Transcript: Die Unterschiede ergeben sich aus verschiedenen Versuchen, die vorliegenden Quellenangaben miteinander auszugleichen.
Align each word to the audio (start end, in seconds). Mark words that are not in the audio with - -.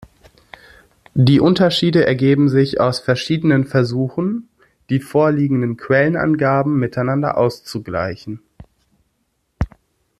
Die 1.13 1.39
Unterschiede 1.39 2.07
ergeben 2.07 2.49
sich 2.49 2.79
aus 2.81 2.99
verschiedenen 2.99 3.65
Versuchen, 3.65 4.49
die 4.89 4.99
vorliegenden 4.99 5.77
Quellenangaben 5.77 6.75
miteinander 6.79 7.37
auszugleichen. 7.37 8.41